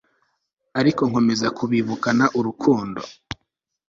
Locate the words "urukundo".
2.39-3.01